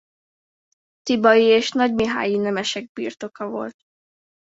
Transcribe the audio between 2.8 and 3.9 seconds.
birtoka volt.